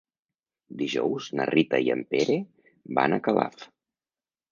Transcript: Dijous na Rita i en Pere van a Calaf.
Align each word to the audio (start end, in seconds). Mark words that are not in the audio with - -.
Dijous 0.77 1.27
na 1.39 1.45
Rita 1.49 1.79
i 1.87 1.91
en 1.95 2.01
Pere 2.13 2.39
van 3.01 3.17
a 3.19 3.21
Calaf. 3.29 3.67